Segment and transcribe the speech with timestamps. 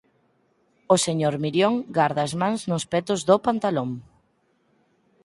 [0.93, 3.89] O señor Mirión garda as mans nos petos do pantalón.